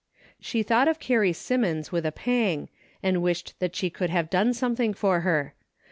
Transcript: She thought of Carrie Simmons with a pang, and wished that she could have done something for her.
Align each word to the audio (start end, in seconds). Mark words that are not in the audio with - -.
She 0.39 0.63
thought 0.63 0.87
of 0.87 0.99
Carrie 0.99 1.31
Simmons 1.31 1.91
with 1.91 2.07
a 2.07 2.11
pang, 2.11 2.69
and 3.03 3.21
wished 3.21 3.53
that 3.59 3.75
she 3.75 3.91
could 3.91 4.09
have 4.09 4.31
done 4.31 4.51
something 4.51 4.95
for 4.95 5.19
her. 5.19 5.53